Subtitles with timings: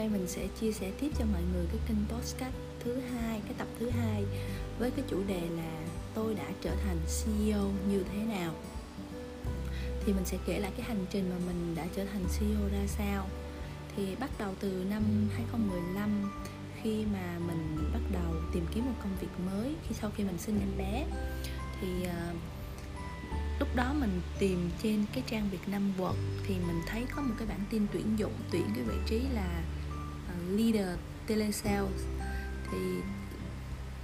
[0.00, 2.54] nay mình sẽ chia sẻ tiếp cho mọi người cái kênh podcast
[2.84, 4.24] thứ hai cái tập thứ hai
[4.78, 5.80] với cái chủ đề là
[6.14, 8.54] tôi đã trở thành CEO như thế nào.
[10.04, 12.86] Thì mình sẽ kể lại cái hành trình mà mình đã trở thành CEO ra
[12.86, 13.28] sao.
[13.96, 15.02] Thì bắt đầu từ năm
[15.34, 16.32] 2015
[16.82, 20.38] khi mà mình bắt đầu tìm kiếm một công việc mới khi sau khi mình
[20.38, 21.06] sinh em bé.
[21.80, 22.36] Thì uh,
[23.58, 26.14] lúc đó mình tìm trên cái trang Việt Nam Work
[26.46, 29.62] thì mình thấy có một cái bản tin tuyển dụng tuyển cái vị trí là
[30.56, 32.04] leader telesales.
[32.70, 32.78] Thì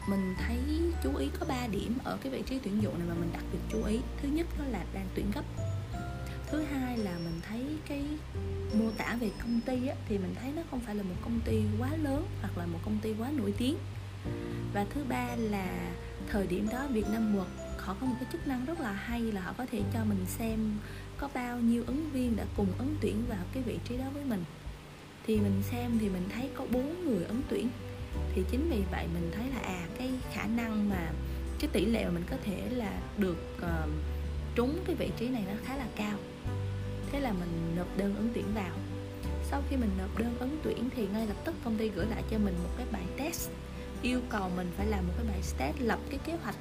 [0.09, 0.59] mình thấy
[1.03, 3.45] chú ý có 3 điểm ở cái vị trí tuyển dụng này mà mình đặc
[3.53, 3.99] biệt chú ý.
[4.23, 5.45] Thứ nhất đó là đang tuyển gấp.
[6.51, 8.05] Thứ hai là mình thấy cái
[8.75, 11.41] mô tả về công ty á, thì mình thấy nó không phải là một công
[11.45, 13.77] ty quá lớn hoặc là một công ty quá nổi tiếng.
[14.73, 15.91] Và thứ ba là
[16.29, 19.21] thời điểm đó Việt Nam Work họ có một cái chức năng rất là hay
[19.21, 20.59] là họ có thể cho mình xem
[21.19, 24.25] có bao nhiêu ứng viên đã cùng ứng tuyển vào cái vị trí đó với
[24.25, 24.45] mình
[25.27, 27.69] thì mình xem thì mình thấy có bốn người ứng tuyển.
[28.35, 31.13] Thì chính vì vậy mình thấy là à cái khả năng mà
[31.59, 33.91] cái tỷ lệ mà mình có thể là được uh,
[34.55, 36.19] trúng cái vị trí này nó khá là cao.
[37.13, 38.75] Thế là mình nộp đơn ứng tuyển vào.
[39.51, 42.23] Sau khi mình nộp đơn ứng tuyển thì ngay lập tức công ty gửi lại
[42.31, 43.51] cho mình một cái bài test
[44.03, 46.57] yêu cầu mình phải làm một cái bài test lập cái kế hoạch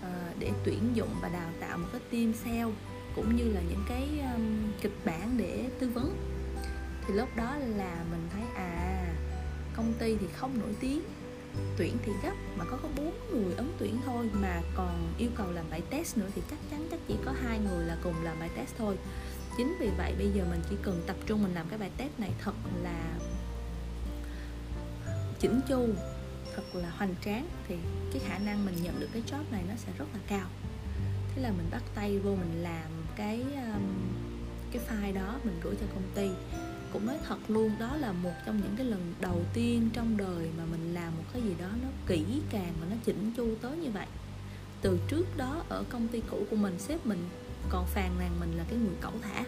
[0.00, 2.74] uh, để tuyển dụng và đào tạo một cái team sale
[3.14, 6.35] cũng như là những cái um, kịch bản để tư vấn
[7.06, 9.14] thì lúc đó là mình thấy à
[9.76, 11.02] công ty thì không nổi tiếng
[11.76, 15.50] tuyển thì gấp mà có có bốn người ứng tuyển thôi mà còn yêu cầu
[15.50, 18.40] làm bài test nữa thì chắc chắn chắc chỉ có hai người là cùng làm
[18.40, 18.96] bài test thôi.
[19.56, 22.10] Chính vì vậy bây giờ mình chỉ cần tập trung mình làm cái bài test
[22.18, 23.18] này thật là
[25.38, 25.88] chỉnh chu
[26.56, 27.76] thật là hoành tráng thì
[28.12, 30.48] cái khả năng mình nhận được cái job này nó sẽ rất là cao.
[31.34, 33.82] Thế là mình bắt tay vô mình làm cái um,
[34.72, 36.28] cái file đó mình gửi cho công ty
[36.92, 40.50] cũng nói thật luôn, đó là một trong những cái lần đầu tiên trong đời
[40.58, 43.76] mà mình làm một cái gì đó nó kỹ càng và nó chỉnh chu tới
[43.76, 44.06] như vậy.
[44.82, 47.28] Từ trước đó, ở công ty cũ của mình, sếp mình
[47.70, 49.44] còn phàn nàn mình là cái người cẩu thả.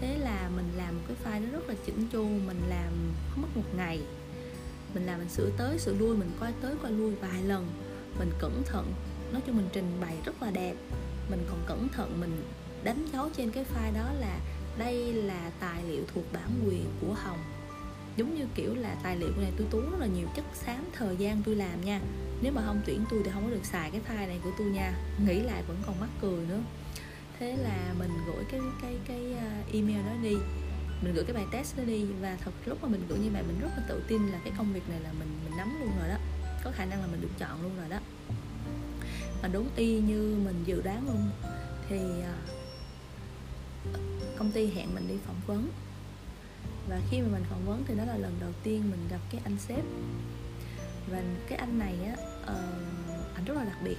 [0.00, 2.92] Thế là mình làm một cái file nó rất là chỉnh chu, mình làm
[3.30, 4.00] không mất một ngày.
[4.94, 7.68] Mình làm mình sửa tới, sửa lui, mình coi tới, coi lui vài lần.
[8.18, 8.92] Mình cẩn thận,
[9.32, 10.74] nói chung mình trình bày rất là đẹp.
[11.30, 12.42] Mình còn cẩn thận mình
[12.84, 14.38] đánh dấu trên cái file đó là
[14.78, 17.38] đây là tài liệu thuộc bản quyền của hồng.
[18.16, 21.16] Giống như kiểu là tài liệu này, tôi tốn rất là nhiều chất xám, thời
[21.16, 22.00] gian tôi làm nha.
[22.42, 24.66] Nếu mà không tuyển tôi thì không có được xài cái file này của tôi
[24.66, 24.92] nha.
[25.26, 26.60] Nghĩ lại vẫn còn mắc cười nữa.
[27.38, 30.36] Thế là mình gửi cái cái cái à, email đó đi.
[31.02, 33.42] Mình gửi cái bài test đó đi và thật lúc mà mình gửi như vậy,
[33.46, 35.90] mình rất là tự tin là cái công việc này là mình mình nắm luôn
[35.98, 36.16] rồi đó.
[36.64, 37.98] Có khả năng là mình được chọn luôn rồi đó.
[39.42, 41.30] Và đúng y như mình dự đoán luôn,
[41.88, 42.34] thì à,
[44.38, 45.68] công ty hẹn mình đi phỏng vấn.
[46.88, 49.40] Và khi mà mình phỏng vấn thì đó là lần đầu tiên mình gặp cái
[49.44, 49.84] anh sếp.
[51.10, 52.16] Và cái anh này á
[52.46, 52.72] ờ,
[53.14, 53.96] uh, anh rất là đặc biệt.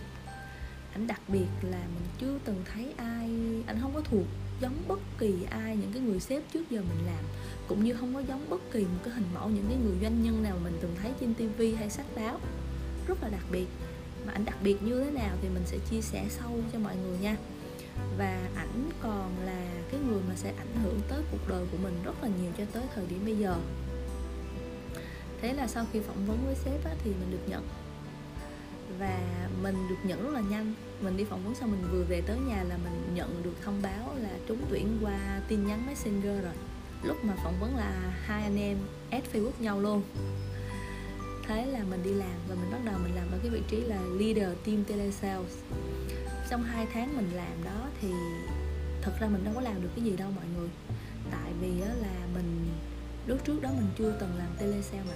[0.94, 3.30] Anh đặc biệt là mình chưa từng thấy ai
[3.68, 4.26] anh không có thuộc
[4.62, 7.24] giống bất kỳ ai những cái người sếp trước giờ mình làm.
[7.68, 10.24] Cũng như không có giống bất kỳ một cái hình mẫu những cái người doanh
[10.24, 12.40] nhân nào mình từng thấy trên tivi hay sách báo.
[13.08, 13.68] Rất là đặc biệt.
[14.26, 16.96] Mà anh đặc biệt như thế nào thì mình sẽ chia sẻ sâu cho mọi
[16.96, 17.38] người nha.
[18.18, 18.90] Và ảnh
[20.44, 23.26] sẽ ảnh hưởng tới cuộc đời của mình rất là nhiều cho tới thời điểm
[23.26, 23.56] bây giờ.
[25.42, 27.68] Thế là sau khi phỏng vấn với sếp á, thì mình được nhận.
[29.00, 29.20] Và
[29.64, 30.74] mình được nhận rất là nhanh.
[31.02, 33.82] Mình đi phỏng vấn xong mình vừa về tới nhà là mình nhận được thông
[33.82, 36.54] báo là trúng tuyển qua tin nhắn messenger rồi.
[37.04, 38.78] Lúc mà phỏng vấn là hai anh em
[39.10, 40.02] add facebook nhau luôn.
[41.48, 43.82] Thế là mình đi làm và mình bắt đầu mình làm ở cái vị trí
[43.82, 45.58] là leader team telesales
[46.50, 48.08] trong hai tháng mình làm đó thì
[49.10, 50.70] thật ra mình đâu có làm được cái gì đâu mọi người.
[51.32, 52.68] Tại vì là mình
[53.28, 55.14] lúc trước đó mình chưa từng làm telesale mà.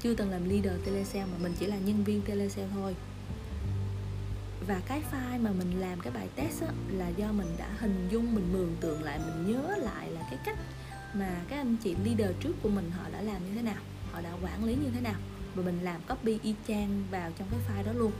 [0.00, 2.94] Chưa từng làm leader telesale mà mình chỉ là nhân viên telesale thôi.
[4.66, 8.08] Và cái file mà mình làm cái bài test á, là do mình đã hình
[8.10, 10.58] dung mình mường tượng lại mình nhớ lại là cái cách
[11.14, 13.82] mà các anh chị leader trước của mình họ đã làm như thế nào
[14.12, 15.20] họ đã quản lý như thế nào
[15.54, 18.12] và mình làm copy y chang vào trong cái file đó luôn.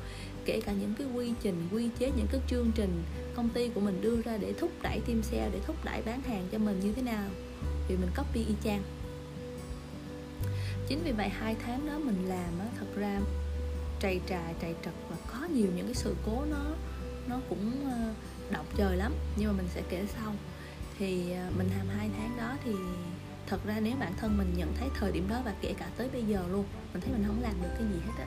[0.44, 3.02] Kể cả những cái quy trình, quy chế, những cái chương trình
[3.34, 6.22] công ty của mình đưa ra để thúc đẩy team sale, để thúc đẩy bán
[6.22, 7.28] hàng cho mình như thế nào,
[7.88, 8.82] thì mình copy y chang.
[10.88, 13.20] Chính vì vậy hai tháng đó mình làm á, thật ra
[14.00, 16.64] trầy trà, trầy trật và có nhiều những cái sự cố nó
[17.28, 18.12] nó cũng ờ,
[18.50, 19.12] động trời lắm.
[19.36, 20.34] Nhưng mà mình sẽ kể sau.
[20.98, 22.72] Thì ờ, mình làm hai tháng đó thì
[23.46, 26.08] thật ra nếu bản thân mình nhận thấy thời điểm đó và kể cả tới
[26.12, 28.26] bây giờ luôn mình thấy mình không làm được cái gì hết á.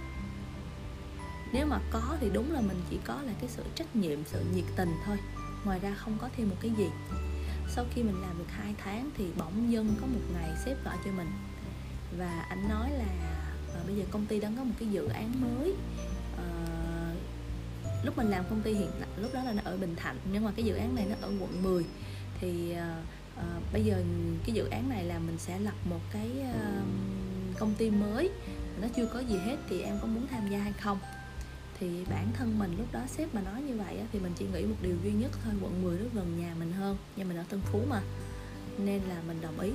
[1.53, 4.45] Nếu mà có thì đúng là mình chỉ có là cái sự trách nhiệm sự
[4.55, 5.17] nhiệt tình thôi
[5.65, 6.87] ngoài ra không có thêm một cái gì.
[7.69, 10.95] Sau khi mình làm được hai tháng thì bỗng dưng có một ngày sếp gọi
[11.05, 11.27] cho mình
[12.17, 13.05] và anh nói là
[13.73, 15.73] à, bây giờ công ty đang có một cái dự án mới.
[16.37, 16.47] À,
[18.03, 20.45] lúc mình làm công ty hiện tại lúc đó là nó ở Bình Thạnh nhưng
[20.45, 21.85] mà cái dự án này nó ở quận 10
[22.39, 23.01] thì à,
[23.37, 24.03] Ờ, bây giờ
[24.45, 26.81] cái dự án này là mình sẽ lập một cái ờ,
[27.59, 28.29] công ty mới.
[28.81, 30.99] Nó chưa có gì hết thì em có muốn tham gia hay không?
[31.79, 34.63] Thì bản thân mình lúc đó sếp mà nói như vậy thì mình chỉ nghĩ
[34.63, 37.43] một điều duy nhất thôi, quận 10 rất gần nhà mình hơn nhưng mình ở
[37.49, 38.01] Tân Phú mà.
[38.77, 39.71] Nên là mình đồng ý.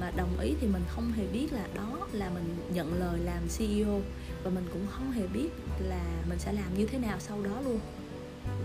[0.00, 3.42] Mà đồng ý thì mình không hề biết là đó là mình nhận lời làm
[3.58, 4.00] CEO
[4.42, 5.48] và mình cũng không hề biết
[5.80, 7.80] là mình sẽ làm như thế nào sau đó luôn.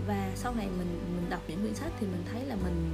[0.06, 2.92] Và sau này mình mình đọc những quyển sách thì mình thấy là mình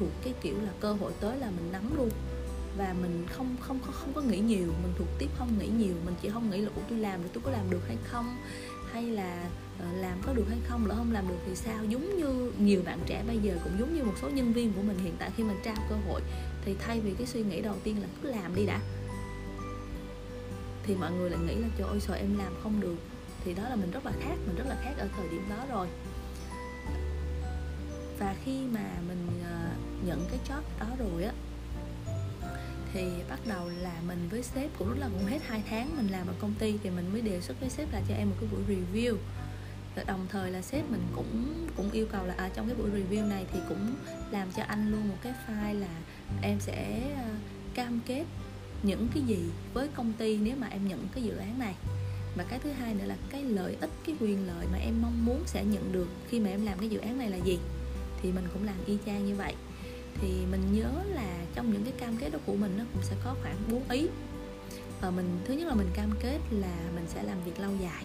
[0.00, 2.10] thuộc cái kiểu là cơ hội tới là mình nắm luôn.
[2.76, 5.94] Và mình không không không không có nghĩ nhiều mình thuộc tiếp không nghĩ nhiều
[6.04, 8.36] mình chỉ không nghĩ là ủa tôi làm được tôi có làm được hay không?
[8.92, 9.48] Hay là
[9.78, 10.86] ờ, làm có được hay không?
[10.86, 11.84] Lỡ không làm được thì sao?
[11.84, 14.82] Giống như nhiều bạn trẻ bây giờ cũng giống như một số nhân viên của
[14.82, 16.20] mình hiện tại khi mình trao cơ hội
[16.64, 18.80] thì thay vì cái suy nghĩ đầu tiên là cứ làm đi đã.
[20.82, 22.96] Thì mọi người lại nghĩ là trời ơi sợ em làm không được.
[23.44, 25.64] Thì đó là mình rất là khác mình rất là khác ở thời điểm đó
[25.70, 25.88] rồi.
[28.18, 29.69] Và khi mà mình uh,
[30.06, 31.32] nhận cái job đó rồi á.
[32.92, 36.08] Thì bắt đầu là mình với sếp cũng lúc là cũng hết 2 tháng mình
[36.08, 38.36] làm ở công ty thì mình mới đề xuất với sếp là cho em một
[38.40, 39.16] cái buổi review.
[39.96, 42.90] Và đồng thời là sếp mình cũng cũng yêu cầu là à, trong cái buổi
[42.90, 43.94] review này thì cũng
[44.30, 46.00] làm cho anh luôn một cái file là
[46.42, 47.28] em sẽ ờ,
[47.74, 48.24] cam kết
[48.82, 49.38] những cái gì
[49.74, 51.74] với công ty nếu mà em nhận cái dự án này.
[52.36, 55.26] Và cái thứ hai nữa là cái lợi ích cái quyền lợi mà em mong
[55.26, 57.58] muốn sẽ nhận được khi mà em làm cái dự án này là gì.
[58.22, 59.54] Thì mình cũng làm y chang như vậy
[60.20, 63.16] thì mình nhớ là trong những cái cam kết đó của mình nó cũng sẽ
[63.24, 64.06] có khoảng 4 ý.
[65.00, 68.04] Và mình thứ nhất là mình cam kết là mình sẽ làm việc lâu dài.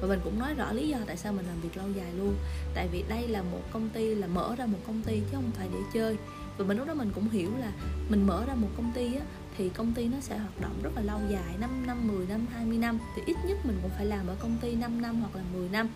[0.00, 2.34] Và mình cũng nói rõ lý do tại sao mình làm việc lâu dài luôn.
[2.74, 5.50] Tại vì đây là một công ty là mở ra một công ty chứ không
[5.54, 6.16] phải để chơi.
[6.58, 7.72] Và mình lúc đó mình cũng hiểu là
[8.08, 9.24] mình mở ra một công ty á,
[9.56, 12.46] thì công ty nó sẽ hoạt động rất là lâu dài 5 năm, 10 năm,
[12.52, 12.98] 20 năm.
[13.16, 15.68] Thì ít nhất mình cũng phải làm ở công ty 5 năm hoặc là 10
[15.68, 15.88] năm.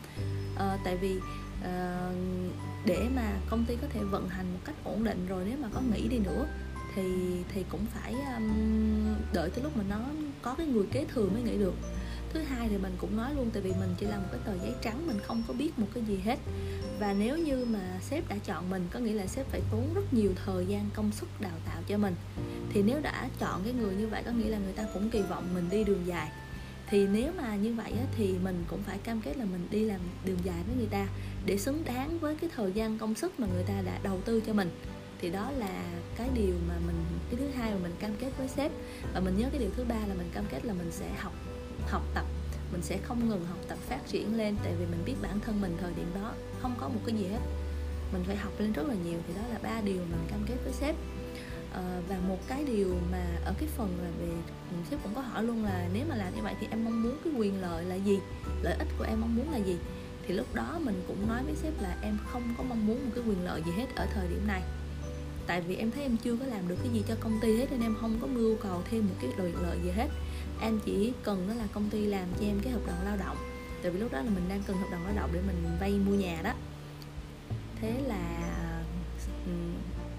[0.57, 1.19] À, tại vì
[1.65, 2.13] Ờ,
[2.87, 5.69] để mà công ty có thể vận hành một cách ổn định rồi nếu mà
[5.75, 6.47] có nghỉ đi nữa
[6.95, 7.03] thì
[7.55, 8.53] thì cũng phải um,
[9.33, 10.01] đợi tới lúc mà nó
[10.43, 11.75] có cái người kế thừa mới nghỉ được.
[12.33, 14.53] Thứ hai thì mình cũng nói luôn tại vì mình chỉ là một cái tờ
[14.63, 16.39] giấy trắng mình không có biết một cái gì hết.
[16.99, 20.15] Và nếu như mà sếp đã chọn mình có nghĩa là sếp phải tốn rất
[20.15, 22.15] nhiều thời gian công sức đào tạo cho mình.
[22.73, 25.23] Thì nếu đã chọn cái người như vậy có nghĩa là người ta cũng kỳ
[25.23, 26.31] vọng mình đi đường dài
[26.95, 29.85] thì nếu mà như vậy á, thì mình cũng phải cam kết là mình đi
[29.85, 31.07] làm đường dài với người ta
[31.47, 34.41] để xứng đáng với cái thời gian công sức mà người ta đã đầu tư
[34.47, 34.71] cho mình.
[35.21, 35.85] Thì đó là
[36.17, 36.97] cái điều mà mình
[37.31, 38.73] cái thứ hai mà mình cam kết với sếp.
[39.15, 41.33] Và mình nhớ cái điều thứ ba là mình cam kết là mình sẽ học
[41.87, 42.25] học tập.
[42.73, 45.61] Mình sẽ không ngừng học tập phát triển lên tại vì mình biết bản thân
[45.61, 46.33] mình thời điểm đó
[46.63, 47.41] không có một cái gì hết.
[48.13, 49.19] Mình phải học lên rất là nhiều.
[49.29, 50.95] Thì đó là ba điều mình cam kết với sếp
[51.75, 54.29] à, và một cái điều mà ở cái phần là về
[54.71, 57.03] ừ, sếp cũng có hỏi luôn là nếu mà làm như vậy thì em mong
[57.03, 58.19] muốn cái quyền lợi là gì?
[58.63, 59.77] Lợi ích của em mong muốn là gì?
[60.27, 63.11] Thì lúc đó mình cũng nói với sếp là em không có mong muốn một
[63.15, 64.63] cái quyền lợi gì hết ở thời điểm này.
[65.47, 67.67] Tại vì em thấy em chưa có làm được cái gì cho công ty hết
[67.71, 70.09] nên em không có mưu cầu thêm một cái lợi lợi gì hết.
[70.61, 73.37] Em chỉ cần đó là công ty làm cho em cái hợp đồng lao động.
[73.83, 75.93] Tại vì lúc đó là mình đang cần hợp đồng lao động để mình vay
[75.93, 76.53] mua nhà đó.
[77.81, 78.54] Thế là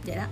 [0.06, 0.26] vậy đó,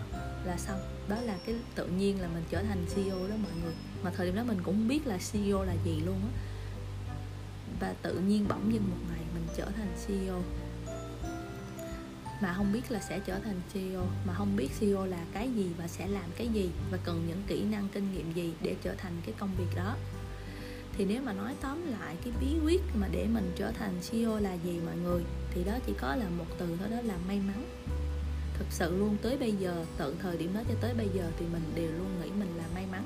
[0.45, 0.79] là xong.
[1.07, 3.73] Đó là cái tự nhiên là mình trở thành CEO đó mọi người.
[4.03, 6.39] Mà thời điểm đó mình cũng không biết là CEO là gì luôn á.
[7.79, 10.41] Và tự nhiên bỗng dưng một ngày mình trở thành CEO
[12.41, 15.69] mà không biết là sẽ trở thành CEO mà không biết CEO là cái gì
[15.77, 18.95] và sẽ làm cái gì và cần những kỹ năng, kinh nghiệm gì để trở
[18.97, 19.95] thành cái công việc đó.
[20.97, 24.39] Thì nếu mà nói tóm lại cái bí quyết mà để mình trở thành CEO
[24.39, 27.39] là gì mọi người, thì đó chỉ có là một từ thôi, đó là may
[27.39, 27.65] mắn
[28.63, 31.45] thực sự luôn tới bây giờ tận thời điểm đó cho tới bây giờ thì
[31.53, 33.03] mình đều luôn nghĩ mình là may mắn.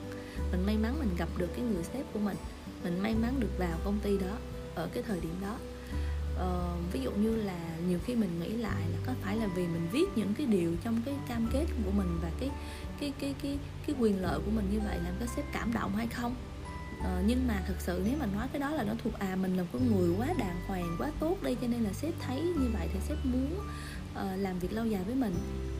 [0.51, 2.37] Mình may mắn mình gặp được cái người sếp của mình.
[2.83, 4.37] Mình may mắn được vào công ty đó
[4.75, 5.57] ở cái thời điểm đó.
[6.37, 9.67] Ờ, ví dụ như là nhiều khi mình nghĩ lại là có phải là vì
[9.67, 12.49] mình viết những cái điều trong cái cam kết của mình và cái
[12.99, 15.95] cái cái cái cái quyền lợi của mình như vậy làm cái sếp cảm động
[15.95, 16.35] hay không?
[17.03, 19.57] Ờ, nhưng mà thật sự nếu mà nói cái đó là nó thuộc à mình
[19.57, 22.69] là một người quá đàng hoàng quá tốt đi cho nên là sếp thấy như
[22.73, 23.59] vậy thì sếp muốn
[24.17, 25.35] Ờ, làm việc lâu dài với mình,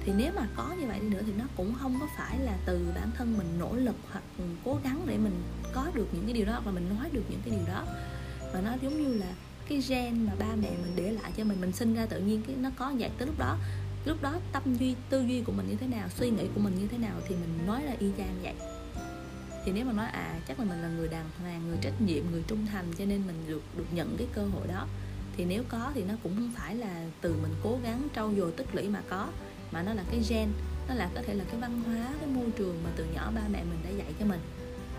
[0.06, 2.58] thì nếu mà có như vậy đi nữa thì nó cũng không có phải là
[2.66, 4.24] từ bản thân mình nỗ lực hoặc
[4.66, 7.24] cố gắng để mình có được những cái điều đó hoặc là mình nói được
[7.30, 7.86] những cái điều đó.
[8.54, 9.26] Mà nó giống như là
[9.70, 12.42] cái gen mà ba mẹ mình để lại cho mình mình sinh ra tự nhiên
[12.48, 13.10] cái nó có vậy.
[13.18, 13.58] Tới lúc đó
[14.06, 16.76] lúc đó tâm duy, tư duy của mình như thế nào, suy nghĩ của mình
[16.80, 18.54] như thế nào thì mình nói là y chang vậy.
[19.66, 22.24] Thì nếu mà nói à chắc là mình là người đàng hoàng, người trách nhiệm,
[22.32, 24.88] người trung thành cho nên mình được được nhận cái cơ hội đó
[25.38, 28.52] thì nếu có thì nó cũng không phải là từ mình cố gắng trau dồi
[28.52, 29.28] tích lũy mà có,
[29.72, 30.50] mà nó là cái gen,
[30.88, 33.42] nó là có thể là cái văn hóa, cái môi trường mà từ nhỏ ba
[33.52, 34.40] mẹ mình đã dạy cho mình.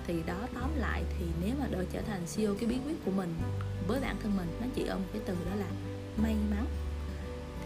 [0.07, 3.11] Thì đó, tóm lại thì nếu mà để trở thành CEO cái bí quyết của
[3.11, 3.35] mình
[3.89, 5.67] với bản thân mình, nó chỉ ở một cái từ đó là
[6.17, 6.67] may mắn.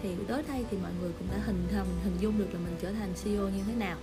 [0.03, 2.77] Thì tới đây thì mọi người cũng đã hình thành hình dung được là mình
[2.81, 3.97] trở thành CEO như thế nào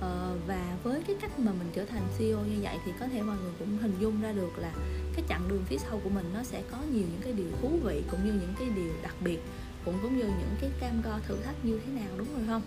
[0.00, 3.22] ờ, và với cái cách mà mình trở thành CEO như vậy thì có thể
[3.22, 4.72] mọi người cũng hình dung ra được là
[5.14, 7.78] cái chặng đường phía sau của mình nó sẽ có nhiều những cái điều thú
[7.84, 9.38] vị cũng như những cái điều đặc biệt
[9.84, 12.62] cũng cũng như những cái cam go thử thách như thế nào đúng rồi không?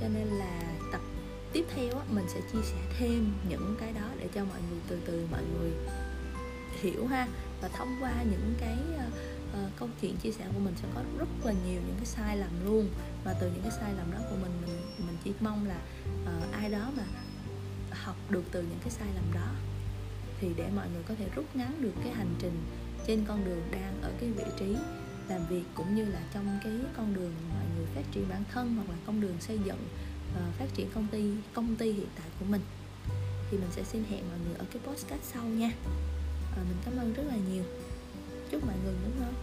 [0.00, 1.00] Cho nên là tập
[1.52, 4.80] tiếp theo á, mình sẽ chia sẻ thêm những cái đó để cho mọi người
[4.88, 5.70] từ từ mọi người
[6.82, 7.26] hiểu ha
[7.62, 9.12] và thông qua những cái uh,
[9.64, 12.36] uh, câu chuyện chia sẻ của mình sẽ có rất là nhiều những cái sai
[12.36, 12.88] lầm luôn.
[13.24, 15.78] Và từ những cái sai lầm đó của mình mình mình chỉ mong là
[16.22, 17.04] uh, ai đó mà
[17.90, 19.50] học được từ những cái sai lầm đó
[20.40, 22.64] thì để mọi người có thể rút ngắn được cái hành trình
[23.06, 24.76] trên con đường đang ở cái vị trí
[25.28, 28.74] làm việc cũng như là trong cái con đường mọi người phát triển bản thân
[28.76, 29.88] hoặc là con đường xây dựng
[30.32, 32.62] uh, phát triển công ty công ty hiện tại của mình.
[33.50, 35.70] Thì mình sẽ xin hẹn mọi người ở cái podcast sau nha.
[36.56, 37.64] À, mình cảm ơn rất là nhiều
[38.50, 39.34] chúc mọi người ngủ ngon.